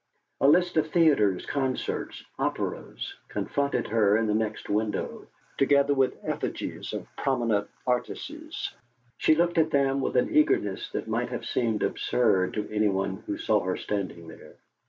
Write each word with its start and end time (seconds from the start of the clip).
A 0.39 0.47
list 0.47 0.77
of 0.77 0.89
theatres, 0.89 1.45
concerts, 1.45 2.23
operas 2.39 3.13
confronted 3.27 3.89
her 3.89 4.17
in 4.17 4.25
the 4.25 4.33
next 4.33 4.67
window, 4.67 5.27
together 5.59 5.93
with 5.93 6.19
the 6.23 6.29
effigies 6.29 6.91
of 6.91 7.05
prominent 7.15 7.67
artistes. 7.85 8.73
She 9.19 9.35
looked 9.35 9.59
at 9.59 9.69
them 9.69 10.01
with 10.01 10.15
an 10.17 10.35
eagerness 10.35 10.89
that 10.93 11.07
might 11.07 11.29
have 11.29 11.45
seemed 11.45 11.83
absurd 11.83 12.55
to 12.55 12.67
anyone 12.73 13.17
who 13.27 13.37
saw 13.37 13.59
her 13.59 13.77
standing 13.77 14.27
there. 14.27 14.55